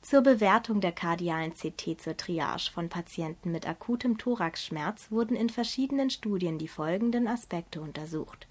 [0.01, 6.11] zur Bewertung der kardialen CT zur Triage von Patienten mit akutem Thoraxschmerz wurden in verschiedenen
[6.11, 8.49] Studien die folgenden Aspekte untersucht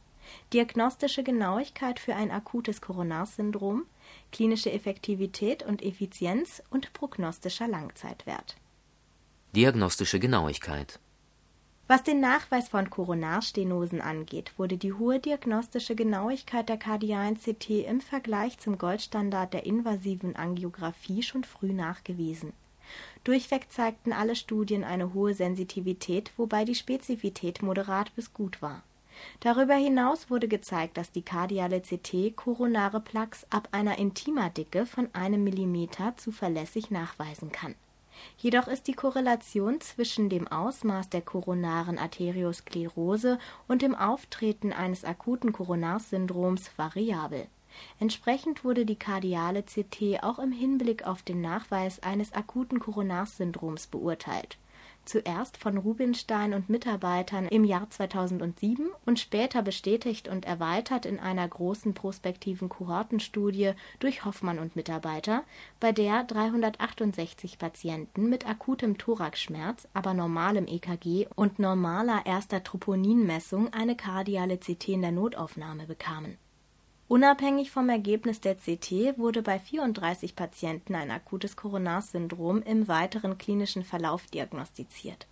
[0.53, 3.85] diagnostische Genauigkeit für ein akutes Koronarsyndrom,
[4.31, 8.55] klinische Effektivität und Effizienz und prognostischer Langzeitwert.
[9.53, 10.99] Diagnostische Genauigkeit
[11.91, 17.99] was den Nachweis von Koronarstenosen angeht, wurde die hohe diagnostische Genauigkeit der kardialen CT im
[17.99, 22.53] Vergleich zum Goldstandard der invasiven Angiografie schon früh nachgewiesen.
[23.25, 28.83] Durchweg zeigten alle Studien eine hohe Sensitivität, wobei die Spezifität moderat bis gut war
[29.39, 35.43] Darüber hinaus wurde gezeigt, dass die kardiale CT koronare Plaques ab einer Intima-Dicke von einem
[35.43, 37.75] Millimeter zuverlässig nachweisen kann.
[38.37, 45.51] Jedoch ist die Korrelation zwischen dem Ausmaß der koronaren Arteriosklerose und dem Auftreten eines akuten
[45.51, 47.47] Koronarsyndroms variabel.
[47.99, 54.57] Entsprechend wurde die kardiale CT auch im Hinblick auf den Nachweis eines akuten Koronarsyndroms beurteilt
[55.05, 61.47] zuerst von Rubinstein und Mitarbeitern im Jahr 2007 und später bestätigt und erweitert in einer
[61.47, 65.43] großen prospektiven Kohortenstudie durch Hoffmann und Mitarbeiter,
[65.79, 73.95] bei der 368 Patienten mit akutem Thoraxschmerz, aber normalem EKG und normaler erster Troponinmessung eine
[73.95, 76.37] kardiale CT in der Notaufnahme bekamen
[77.11, 83.83] Unabhängig vom Ergebnis der CT wurde bei 34 Patienten ein akutes Koronarsyndrom im weiteren klinischen
[83.83, 85.27] Verlauf diagnostiziert.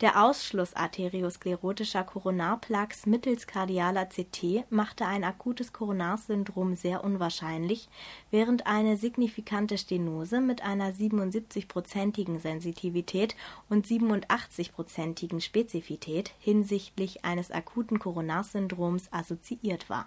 [0.00, 7.88] Der Ausschluss arteriosklerotischer Koronarplaques mittels kardialer CT machte ein akutes Koronarsyndrom sehr unwahrscheinlich,
[8.30, 13.34] während eine signifikante Stenose mit einer 77-prozentigen Sensitivität
[13.68, 20.06] und 87-prozentigen Spezifität hinsichtlich eines akuten Koronarsyndroms assoziiert war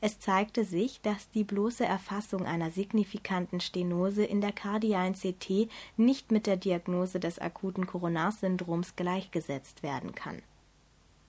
[0.00, 6.32] es zeigte sich, dass die bloße Erfassung einer signifikanten Stenose in der kardialen CT nicht
[6.32, 10.42] mit der Diagnose des akuten Koronarsyndroms gleichgesetzt werden kann.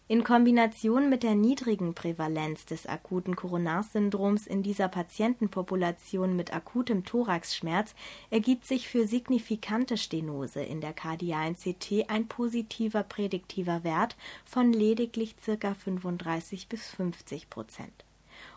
[0.09, 7.93] In Kombination mit der niedrigen Prävalenz des akuten Koronarsyndroms in dieser Patientenpopulation mit akutem Thoraxschmerz
[8.29, 15.35] ergibt sich für signifikante Stenose in der kardialen CT ein positiver prädiktiver Wert von lediglich
[15.45, 15.73] ca.
[15.73, 18.06] 35 bis 50 Prozent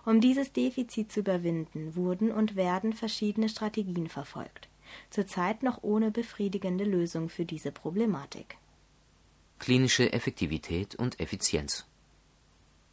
[0.05, 4.69] um dieses Defizit zu überwinden, wurden und werden verschiedene Strategien verfolgt,
[5.11, 8.57] zurzeit noch ohne befriedigende Lösung für diese Problematik.
[9.59, 11.87] Klinische Effektivität und Effizienz.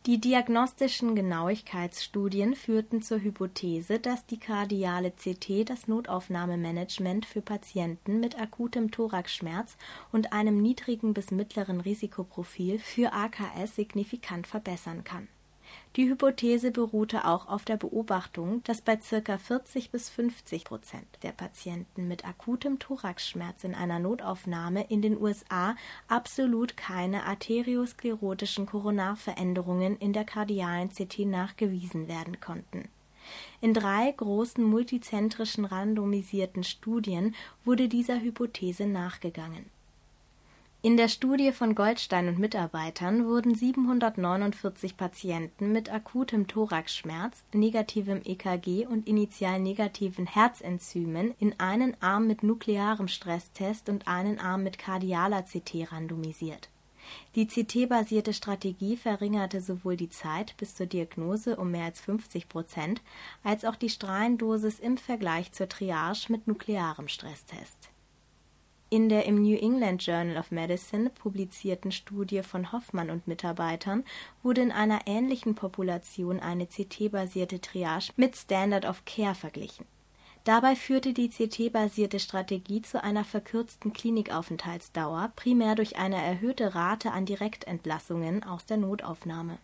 [0.06, 8.40] Die diagnostischen Genauigkeitsstudien führten zur Hypothese, dass die kardiale CT das Notaufnahmemanagement für Patienten mit
[8.40, 9.76] akutem Thoraxschmerz
[10.14, 15.28] und einem niedrigen bis mittleren Risikoprofil für AKS signifikant verbessern kann
[15.96, 19.38] die Hypothese beruhte auch auf der Beobachtung, dass bei ca.
[19.38, 25.76] 40 bis 50 Prozent der Patienten mit akutem Thoraxschmerz in einer Notaufnahme in den USA
[26.08, 32.90] absolut keine arteriosklerotischen Koronarveränderungen in der kardialen CT nachgewiesen werden konnten.
[33.60, 37.34] In drei großen multizentrischen randomisierten Studien
[37.66, 39.66] wurde dieser Hypothese nachgegangen
[40.88, 48.86] in der Studie von Goldstein und Mitarbeitern wurden 749 Patienten mit akutem Thoraxschmerz, negativem EKG
[48.86, 55.44] und initial negativen Herzenzymen in einen Arm mit nuklearem Stresstest und einen Arm mit kardialer
[55.44, 56.70] CT randomisiert.
[57.36, 63.02] Die CT-basierte Strategie verringerte sowohl die Zeit bis zur Diagnose um mehr als 50 Prozent
[63.44, 67.90] als auch die Strahlendosis im Vergleich zur Triage mit nuklearem Stresstest
[68.90, 74.04] in der im New England Journal of Medicine publizierten Studie von Hoffmann und Mitarbeitern
[74.44, 79.86] wurde in einer ähnlichen Population eine CT-basierte Triage mit Standard of Care verglichen.
[80.44, 87.26] Dabei führte die CT-basierte Strategie zu einer verkürzten Klinikaufenthaltsdauer, primär durch eine erhöhte Rate an
[87.26, 89.58] Direktentlassungen aus der Notaufnahme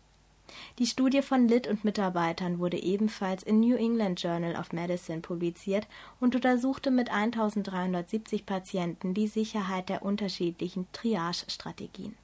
[0.79, 5.87] die Studie von Litt und Mitarbeitern wurde ebenfalls im New England Journal of Medicine publiziert
[6.19, 12.15] und untersuchte mit 1370 Patienten die Sicherheit der unterschiedlichen Triage-Strategien.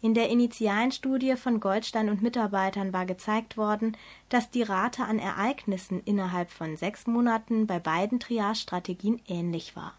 [0.00, 3.96] In der initialen Studie von Goldstein und Mitarbeitern war gezeigt worden,
[4.28, 9.94] dass die Rate an Ereignissen innerhalb von sechs Monaten bei beiden Triage-Strategien ähnlich war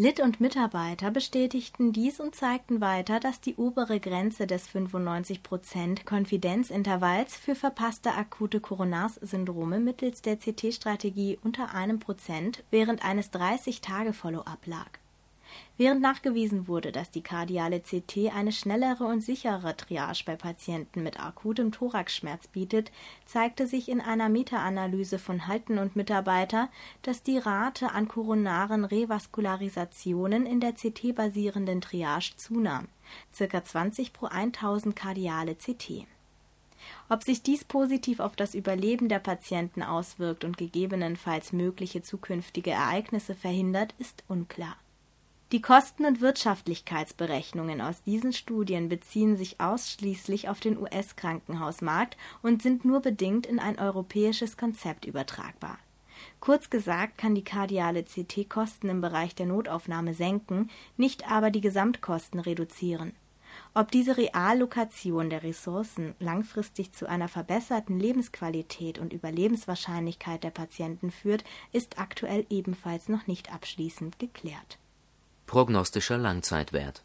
[0.00, 7.36] Litt und Mitarbeiter bestätigten dies und zeigten weiter, dass die obere Grenze des 95% Konfidenzintervalls
[7.36, 15.00] für verpasste akute Koronarsyndrome mittels der CT-Strategie unter einem Prozent während eines 30-Tage-Follow-up lag
[15.78, 21.20] Während nachgewiesen wurde, dass die kardiale CT eine schnellere und sichere Triage bei Patienten mit
[21.20, 22.90] akutem Thoraxschmerz bietet,
[23.26, 26.68] zeigte sich in einer Meta-Analyse von Halten und Mitarbeiter,
[27.02, 32.88] dass die Rate an koronaren Revaskularisationen in der CT-basierenden Triage zunahm,
[33.38, 33.64] ca.
[33.64, 36.08] 20 pro 1000 kardiale CT.
[37.08, 43.36] Ob sich dies positiv auf das Überleben der Patienten auswirkt und gegebenenfalls mögliche zukünftige Ereignisse
[43.36, 44.76] verhindert, ist unklar
[45.50, 52.84] die Kosten- und Wirtschaftlichkeitsberechnungen aus diesen Studien beziehen sich ausschließlich auf den US-Krankenhausmarkt und sind
[52.84, 55.78] nur bedingt in ein europäisches Konzept übertragbar.
[56.40, 61.62] Kurz gesagt kann die kardiale CT Kosten im Bereich der Notaufnahme senken, nicht aber die
[61.62, 63.14] Gesamtkosten reduzieren.
[63.72, 71.42] Ob diese Reallokation der Ressourcen langfristig zu einer verbesserten Lebensqualität und Überlebenswahrscheinlichkeit der Patienten führt,
[71.72, 74.78] ist aktuell ebenfalls noch nicht abschließend geklärt
[75.48, 77.02] Prognostischer Langzeitwert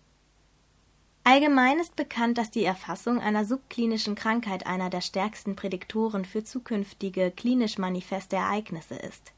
[1.24, 7.32] Allgemein ist bekannt, dass die Erfassung einer subklinischen Krankheit einer der stärksten Prädiktoren für zukünftige
[7.32, 9.32] klinisch manifeste Ereignisse ist.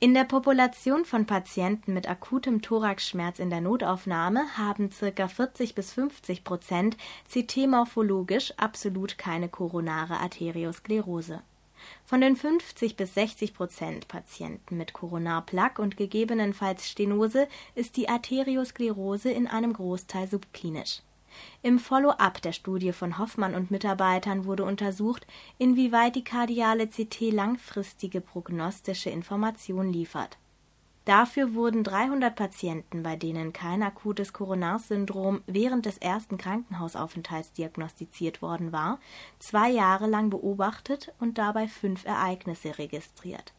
[0.00, 5.28] In der Population von Patienten mit akutem Thoraxschmerz in der Notaufnahme haben ca.
[5.28, 6.96] 40 bis 50 Prozent
[7.30, 11.42] CT-morphologisch absolut keine koronare Arteriosklerose.
[12.04, 19.30] Von den 50 bis 60 Prozent Patienten mit Koronarplaque und gegebenenfalls Stenose ist die Arteriosklerose
[19.30, 21.00] in einem Großteil subklinisch
[21.62, 25.26] im Follow-up der Studie von Hoffmann und Mitarbeitern wurde untersucht,
[25.58, 30.38] inwieweit die kardiale CT langfristige prognostische Information liefert.
[31.06, 38.72] Dafür wurden 300 Patienten, bei denen kein akutes Koronarsyndrom während des ersten Krankenhausaufenthalts diagnostiziert worden
[38.72, 38.98] war,
[39.38, 43.54] zwei Jahre lang beobachtet und dabei fünf Ereignisse registriert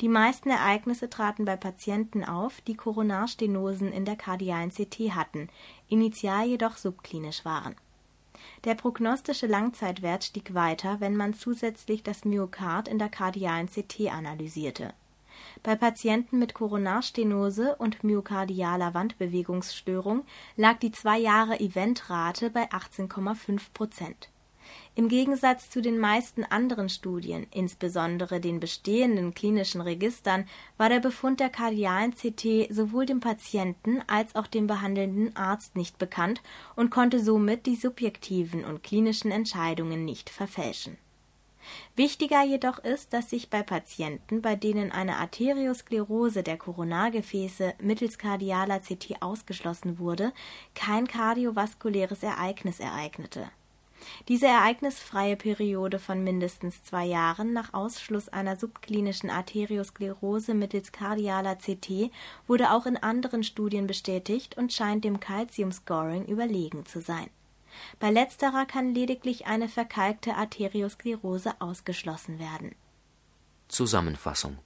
[0.00, 5.48] die meisten Ereignisse traten bei Patienten auf, die Koronarstenosen in der kardialen CT hatten,
[5.88, 7.74] initial jedoch subklinisch waren.
[8.64, 14.92] Der prognostische Langzeitwert stieg weiter, wenn man zusätzlich das Myokard in der kardialen CT analysierte.
[15.62, 20.24] Bei Patienten mit Koronarstenose und myokardialer Wandbewegungsstörung
[20.56, 24.30] lag die zwei Jahre Eventrate bei 18,5 Prozent
[24.94, 31.40] im Gegensatz zu den meisten anderen Studien, insbesondere den bestehenden klinischen Registern, war der Befund
[31.40, 36.42] der kardialen CT sowohl dem Patienten als auch dem behandelnden Arzt nicht bekannt
[36.76, 40.96] und konnte somit die subjektiven und klinischen Entscheidungen nicht verfälschen.
[41.94, 48.80] Wichtiger jedoch ist, dass sich bei Patienten, bei denen eine Arteriosklerose der Koronargefäße mittels kardialer
[48.80, 50.32] CT ausgeschlossen wurde,
[50.74, 53.50] kein kardiovaskuläres Ereignis ereignete
[54.28, 62.10] diese ereignisfreie Periode von mindestens zwei Jahren nach Ausschluss einer subklinischen Arteriosklerose mittels kardialer CT
[62.46, 67.28] wurde auch in anderen Studien bestätigt und scheint dem Calcium-Scoring überlegen zu sein.
[67.98, 72.74] Bei letzterer kann lediglich eine verkalkte Arteriosklerose ausgeschlossen werden.
[73.68, 74.58] Zusammenfassung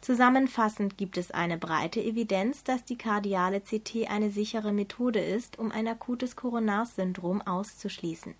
[0.00, 5.72] Zusammenfassend gibt es eine breite Evidenz, dass die kardiale CT eine sichere Methode ist, um
[5.72, 8.34] ein akutes Koronarsyndrom auszuschließen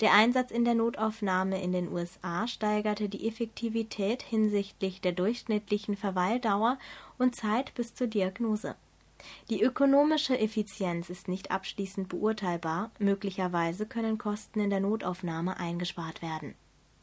[0.00, 6.78] der Einsatz in der Notaufnahme in den USA steigerte die Effektivität hinsichtlich der durchschnittlichen Verweildauer
[7.18, 8.76] und Zeit bis zur Diagnose.
[9.50, 16.54] Die ökonomische Effizienz ist nicht abschließend beurteilbar, möglicherweise können Kosten in der Notaufnahme eingespart werden.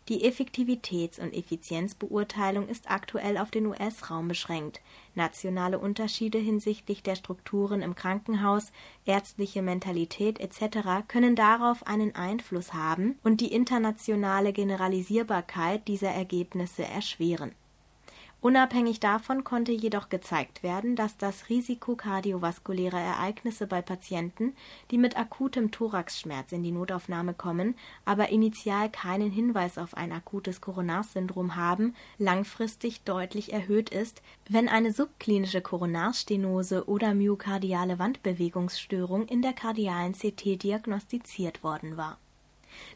[0.07, 4.81] Die Effektivitäts und Effizienzbeurteilung ist aktuell auf den US-Raum beschränkt,
[5.15, 8.71] nationale Unterschiede hinsichtlich der Strukturen im Krankenhaus,
[9.05, 11.07] ärztliche Mentalität etc.
[11.07, 17.53] können darauf einen Einfluss haben und die internationale Generalisierbarkeit dieser Ergebnisse erschweren
[18.45, 24.53] Unabhängig davon konnte jedoch gezeigt werden, dass das Risiko kardiovaskulärer Ereignisse bei Patienten,
[24.91, 27.73] die mit akutem Thoraxschmerz in die Notaufnahme kommen,
[28.05, 34.93] aber initial keinen Hinweis auf ein akutes Koronarsyndrom haben, langfristig deutlich erhöht ist, wenn eine
[34.93, 42.19] subklinische Koronarstenose oder myokardiale Wandbewegungsstörung in der kardialen CT diagnostiziert worden war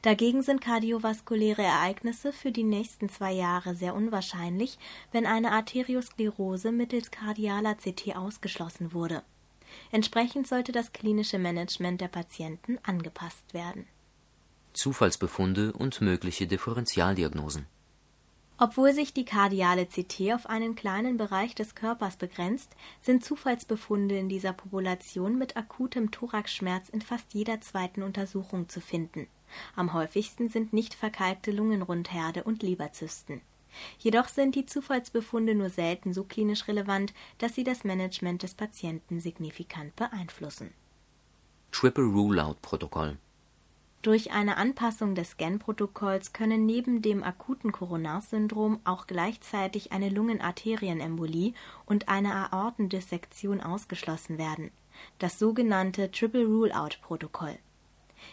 [0.01, 4.77] Dagegen sind kardiovaskuläre Ereignisse für die nächsten zwei Jahre sehr unwahrscheinlich,
[5.11, 9.23] wenn eine Arteriosklerose mittels kardialer CT ausgeschlossen wurde.
[9.91, 13.87] Entsprechend sollte das klinische Management der Patienten angepasst werden.
[14.73, 17.65] Zufallsbefunde und mögliche Differentialdiagnosen
[18.61, 24.27] obwohl sich die kardiale CT auf einen kleinen Bereich des Körpers begrenzt, sind Zufallsbefunde in
[24.27, 29.27] dieser Population mit akutem Thoraxschmerz in fast jeder zweiten Untersuchung zu finden.
[29.75, 33.41] Am häufigsten sind nicht verkalkte Lungenrundherde und Leberzysten.
[33.99, 39.19] Jedoch sind die Zufallsbefunde nur selten so klinisch relevant, dass sie das Management des Patienten
[39.19, 40.73] signifikant beeinflussen.
[41.71, 43.17] Triple Rule-Out-Protokoll
[44.01, 51.53] durch eine Anpassung des Scan-Protokolls können neben dem akuten Koronarsyndrom auch gleichzeitig eine Lungenarterienembolie
[51.85, 54.71] und eine Aortendissektion ausgeschlossen werden,
[55.17, 57.57] das sogenannte Triple Rule-Out-Protokoll.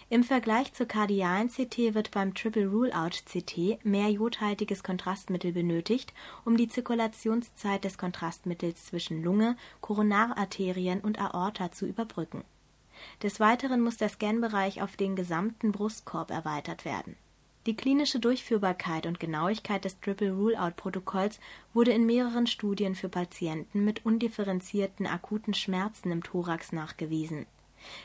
[0.09, 6.13] Im Vergleich zur kardialen CT wird beim Triple Rule-Out CT mehr jodhaltiges Kontrastmittel benötigt,
[6.45, 12.45] um die Zirkulationszeit des Kontrastmittels zwischen Lunge, Koronararterien und Aorta zu überbrücken
[13.23, 17.17] des Weiteren muss der Scanbereich auf den gesamten Brustkorb erweitert werden.
[17.67, 21.41] Die klinische Durchführbarkeit und Genauigkeit des Triple Rule-Out-Protokolls
[21.75, 27.47] wurde in mehreren Studien für Patienten mit undifferenzierten akuten Schmerzen im Thorax nachgewiesen.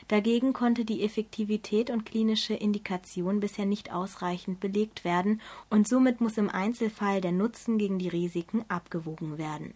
[0.08, 6.38] Dagegen konnte die Effektivität und klinische Indikation bisher nicht ausreichend belegt werden und somit muss
[6.38, 9.74] im Einzelfall der Nutzen gegen die Risiken abgewogen werden.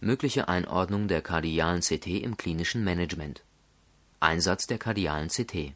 [0.00, 3.42] Mögliche Einordnung der kardialen CT im klinischen Management
[4.20, 5.72] Einsatz der kardialen CT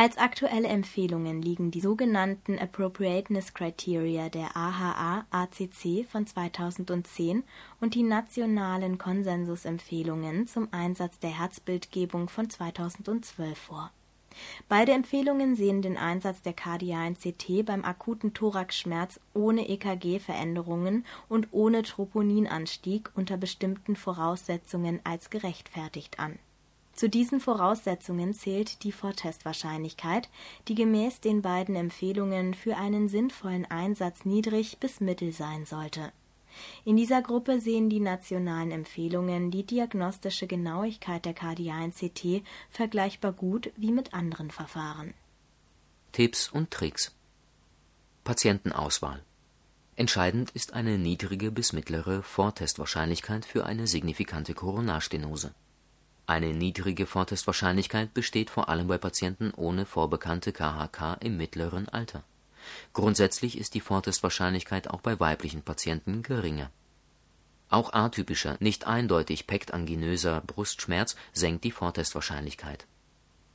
[0.00, 7.42] Als aktuelle Empfehlungen liegen die sogenannten Appropriateness Criteria der AHA-ACC von 2010
[7.80, 13.90] und die nationalen Konsensusempfehlungen zum Einsatz der Herzbildgebung von 2012 vor.
[14.68, 21.82] Beide Empfehlungen sehen den Einsatz der kardialen CT beim akuten Thoraxschmerz ohne EKG-Veränderungen und ohne
[21.82, 26.38] Troponinanstieg unter bestimmten Voraussetzungen als gerechtfertigt an
[26.98, 30.28] zu diesen Voraussetzungen zählt die Vortestwahrscheinlichkeit,
[30.66, 36.10] die gemäß den beiden Empfehlungen für einen sinnvollen Einsatz niedrig bis mittel sein sollte.
[36.84, 43.70] In dieser Gruppe sehen die nationalen Empfehlungen die diagnostische Genauigkeit der kardialen CT vergleichbar gut
[43.76, 45.14] wie mit anderen Verfahren.
[46.10, 47.14] Tipps und Tricks
[48.24, 49.22] Patientenauswahl
[49.94, 55.54] Entscheidend ist eine niedrige bis mittlere Vortestwahrscheinlichkeit für eine signifikante Koronarstenose
[56.28, 62.22] eine niedrige Vortestwahrscheinlichkeit besteht vor allem bei Patienten ohne vorbekannte KHK im mittleren Alter.
[62.92, 66.70] Grundsätzlich ist die Vortestwahrscheinlichkeit auch bei weiblichen Patienten geringer.
[67.70, 72.86] Auch atypischer, nicht eindeutig pektanginöser Brustschmerz senkt die Vortestwahrscheinlichkeit.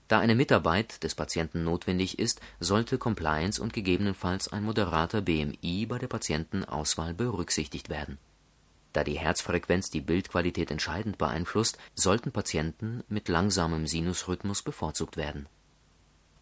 [0.08, 6.00] Da eine Mitarbeit des Patienten notwendig ist, sollte Compliance und gegebenenfalls ein moderater BMI bei
[6.00, 8.18] der Patientenauswahl berücksichtigt werden
[8.94, 15.48] da die Herzfrequenz die Bildqualität entscheidend beeinflusst, sollten Patienten mit langsamem Sinusrhythmus bevorzugt werden.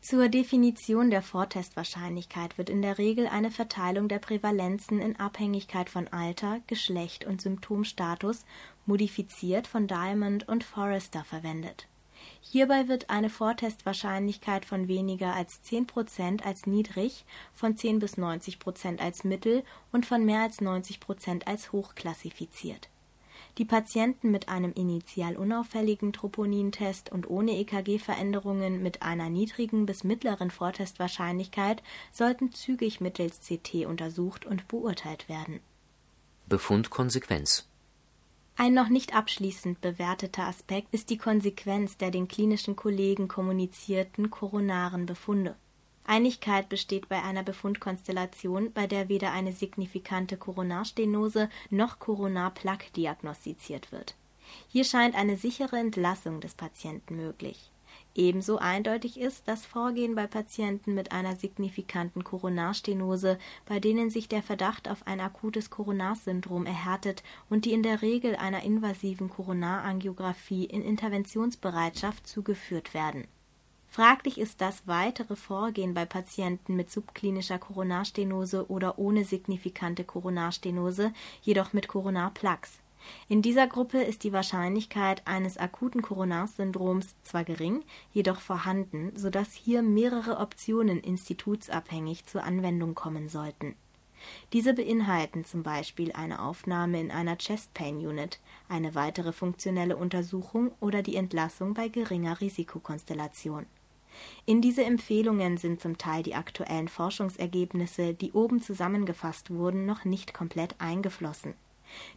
[0.01, 6.07] Zur Definition der Vortestwahrscheinlichkeit wird in der Regel eine Verteilung der Prävalenzen in Abhängigkeit von
[6.07, 8.45] Alter, Geschlecht und Symptomstatus,
[8.85, 11.87] modifiziert von Diamond und Forrester verwendet
[12.43, 17.23] Hierbei wird eine Vortestwahrscheinlichkeit von weniger als 10 Prozent als niedrig,
[17.53, 21.95] von 10 bis 90 Prozent als mittel und von mehr als 90 Prozent als hoch
[21.95, 22.89] klassifiziert.
[23.57, 30.51] Die Patienten mit einem initial unauffälligen Troponintest und ohne EKG-Veränderungen mit einer niedrigen bis mittleren
[30.51, 35.59] Vortestwahrscheinlichkeit sollten zügig mittels CT untersucht und beurteilt werden.
[36.47, 37.70] Befundkonsequenz
[38.61, 45.07] ein noch nicht abschließend bewerteter Aspekt ist die Konsequenz der den klinischen Kollegen kommunizierten koronaren
[45.07, 45.55] Befunde.
[46.05, 54.13] Einigkeit besteht bei einer Befundkonstellation, bei der weder eine signifikante Koronarstenose noch Koronarplaque diagnostiziert wird.
[54.67, 57.71] Hier scheint eine sichere Entlassung des Patienten möglich
[58.13, 64.43] Ebenso eindeutig ist das Vorgehen bei Patienten mit einer signifikanten Koronarstenose, bei denen sich der
[64.43, 70.81] Verdacht auf ein akutes Koronarsyndrom erhärtet und die in der Regel einer invasiven Koronarangiographie in
[70.81, 73.27] Interventionsbereitschaft zugeführt werden.
[73.87, 81.71] Fraglich ist das weitere Vorgehen bei Patienten mit subklinischer Koronarstenose oder ohne signifikante Koronarstenose, jedoch
[81.71, 82.80] mit Koronarplaques
[83.27, 87.83] in dieser Gruppe ist die Wahrscheinlichkeit eines akuten Koronarsyndroms zwar gering,
[88.13, 93.75] jedoch vorhanden, so dass hier mehrere Optionen institutsabhängig zur Anwendung kommen sollten.
[94.53, 98.39] Diese beinhalten zum Beispiel eine Aufnahme in einer Chest Pain Unit,
[98.69, 103.65] eine weitere funktionelle Untersuchung oder die Entlassung bei geringer Risikokonstellation.
[104.45, 110.33] In diese Empfehlungen sind zum Teil die aktuellen Forschungsergebnisse, die oben zusammengefasst wurden, noch nicht
[110.33, 111.55] komplett eingeflossen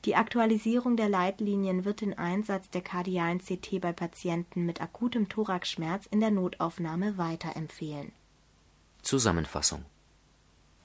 [0.04, 6.06] die Aktualisierung der Leitlinien wird den Einsatz der kardialen CT bei Patienten mit akutem Thoraxschmerz
[6.06, 8.12] in der Notaufnahme weiterempfehlen.
[9.02, 9.84] Zusammenfassung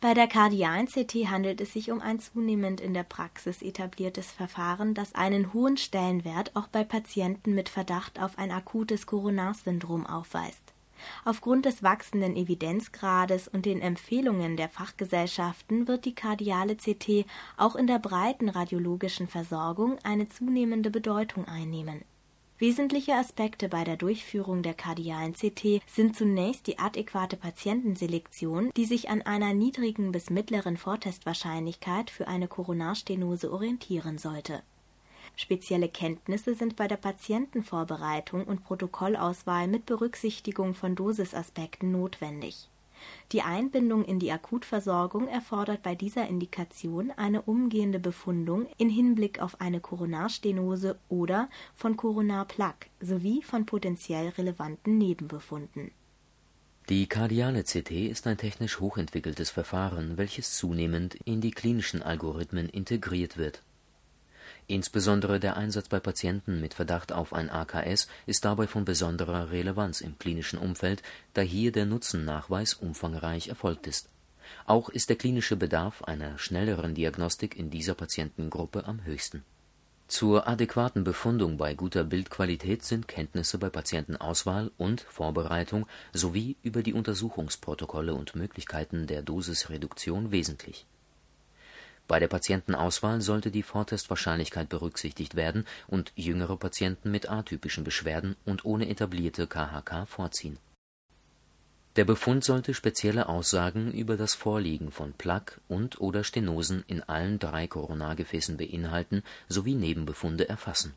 [0.01, 4.93] bei der kardialen CT handelt es sich um ein zunehmend in der Praxis etabliertes Verfahren,
[4.93, 10.73] das einen hohen Stellenwert auch bei Patienten mit Verdacht auf ein akutes Koronarsyndrom aufweist
[11.25, 17.25] Aufgrund des wachsenden Evidenzgrades und den Empfehlungen der Fachgesellschaften wird die kardiale CT
[17.57, 22.03] auch in der breiten radiologischen Versorgung eine zunehmende Bedeutung einnehmen.
[22.59, 29.09] Wesentliche Aspekte bei der Durchführung der kardialen CT sind zunächst die adäquate Patientenselektion, die sich
[29.09, 34.61] an einer niedrigen bis mittleren Vortestwahrscheinlichkeit für eine Koronarstenose orientieren sollte
[35.41, 42.67] Spezielle Kenntnisse sind bei der Patientenvorbereitung und Protokollauswahl mit Berücksichtigung von Dosisaspekten notwendig.
[43.31, 49.61] Die Einbindung in die Akutversorgung erfordert bei dieser Indikation eine umgehende Befundung in Hinblick auf
[49.61, 55.91] eine Koronarstenose oder von Koronarplaque sowie von potenziell relevanten Nebenbefunden.
[56.89, 63.37] Die kardiale CT ist ein technisch hochentwickeltes Verfahren, welches zunehmend in die klinischen Algorithmen integriert
[63.37, 63.63] wird
[64.69, 69.99] Insbesondere der Einsatz bei Patienten mit Verdacht auf ein AKS ist dabei von besonderer Relevanz
[69.99, 71.01] im klinischen Umfeld,
[71.33, 74.09] da hier der Nutzennachweis umfangreich erfolgt ist.
[74.67, 79.43] Auch ist der klinische Bedarf einer schnelleren Diagnostik in dieser Patientengruppe am höchsten
[80.07, 86.93] Zur adäquaten Befundung bei guter Bildqualität sind Kenntnisse bei Patientenauswahl und- vorbereitung sowie über die
[86.93, 90.85] Untersuchungsprotokolle und Möglichkeiten der Dosisreduktion wesentlich.
[92.09, 98.65] Bei der Patientenauswahl sollte die Vortestwahrscheinlichkeit berücksichtigt werden und jüngere Patienten mit atypischen Beschwerden und
[98.65, 100.59] ohne etablierte KHK vorziehen
[101.99, 107.67] der Befund sollte spezielle Aussagen über das Vorliegen von Plaque und/oder Stenosen in allen drei
[107.67, 110.93] Koronargefäßen beinhalten sowie Nebenbefunde erfassen.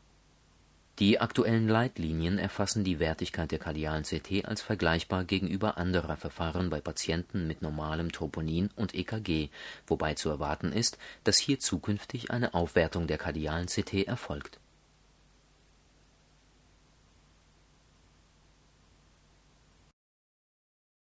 [0.99, 6.81] Die aktuellen Leitlinien erfassen die Wertigkeit der kardialen CT als vergleichbar gegenüber anderer Verfahren bei
[6.81, 9.49] Patienten mit normalem Troponin und EKG,
[9.87, 14.59] wobei zu erwarten ist, dass hier zukünftig eine Aufwertung der kardialen CT erfolgt